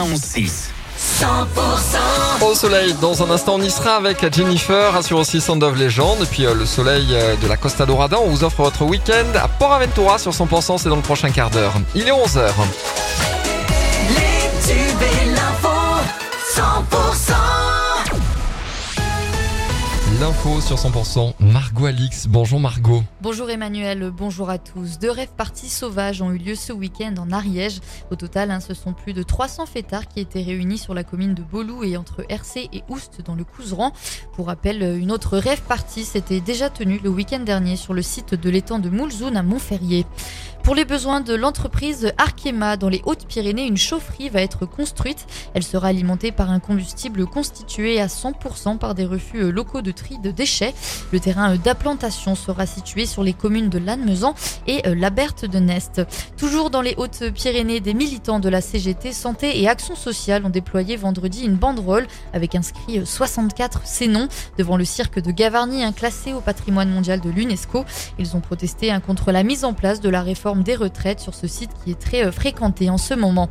[0.00, 0.70] 11
[2.40, 6.22] Au soleil, dans un instant, on y sera avec Jennifer, assure aussi Sound of Legend.
[6.22, 9.26] Et puis euh, le soleil euh, de la Costa Dorada, on vous offre votre week-end
[9.34, 11.74] à Port Aventura sur 100%, c'est dans le prochain quart d'heure.
[11.96, 12.46] Il est 11h.
[14.10, 15.68] Les tubes et l'info
[16.54, 17.07] 100%
[20.20, 22.26] L'info sur 100%, Margot Alix.
[22.26, 23.04] Bonjour Margot.
[23.20, 24.98] Bonjour Emmanuel, bonjour à tous.
[24.98, 27.78] Deux rêves parties sauvages ont eu lieu ce week-end en Ariège.
[28.10, 31.34] Au total, hein, ce sont plus de 300 fêtards qui étaient réunis sur la commune
[31.34, 33.92] de Bolou et entre RC et Oust dans le Couseran.
[34.32, 38.34] Pour rappel, une autre rêve partie s'était déjà tenue le week-end dernier sur le site
[38.34, 40.04] de l'étang de Moulzoun à Montferrier.
[40.64, 45.26] Pour les besoins de l'entreprise Arkema dans les Hautes-Pyrénées, une chaufferie va être construite.
[45.54, 50.07] Elle sera alimentée par un combustible constitué à 100% par des refus locaux de tri
[50.16, 50.74] de déchets.
[51.12, 54.34] Le terrain d'implantation sera situé sur les communes de Lannemezan
[54.66, 56.00] et la Berthe de Nest.
[56.38, 60.96] Toujours dans les Hautes-Pyrénées, des militants de la CGT Santé et Action sociale ont déployé
[60.96, 66.32] vendredi une banderole avec inscrit 64 ces noms devant le cirque de Gavarnie, un classé
[66.32, 67.84] au patrimoine mondial de l'UNESCO.
[68.18, 71.34] Ils ont protesté hein, contre la mise en place de la réforme des retraites sur
[71.34, 73.48] ce site qui est très euh, fréquenté en ce moment.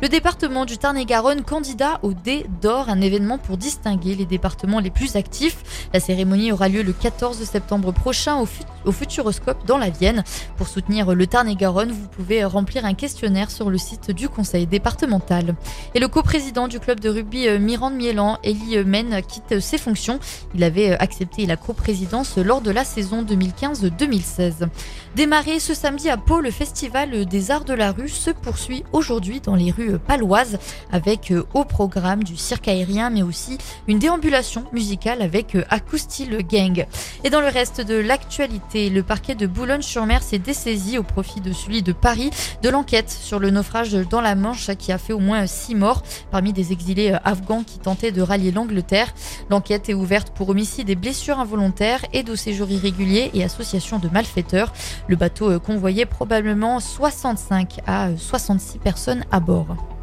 [0.00, 4.90] Le département du Tarn-et-Garonne candidat au D d'or, un événement pour distinguer les départements les
[4.90, 5.88] plus actifs.
[5.92, 10.24] La cérémonie aura lieu le 14 septembre prochain au, Fut- au Futuroscope dans la Vienne.
[10.56, 15.54] Pour soutenir le Tarn-et-Garonne, vous pouvez remplir un questionnaire sur le site du conseil départemental.
[15.94, 20.18] Et le coprésident du club de rugby euh, Mirande-Mielan, Elie Men, quitte ses fonctions.
[20.54, 24.68] Il avait euh, accepté la coprésidence lors de la saison 2015-2016.
[25.16, 29.40] Démarré ce samedi à Pau, le festival des arts de la rue se poursuit aujourd'hui
[29.40, 30.58] dans les rues paloises
[30.92, 36.38] avec euh, au programme du cirque aérien mais aussi une déambulation musicale avec euh, Acoustil
[36.46, 36.86] Gang.
[37.24, 41.52] Et dans le reste de l'actualité, le parquet de Boulogne-sur-Mer s'est dessaisi au profit de
[41.52, 42.30] celui de Paris
[42.62, 46.02] de l'enquête sur le naufrage dans la Manche qui a fait au moins six morts
[46.30, 49.12] parmi des exilés euh, afghans qui tentaient de rallier l'Angleterre.
[49.50, 54.08] L'enquête est ouverte pour homicide et blessures involontaires, aide au séjour irrégulier et association de
[54.08, 54.72] malfaiteurs.
[55.08, 59.97] Le bateau euh, convoyait probablement 65 à euh, 66 personnes à bord.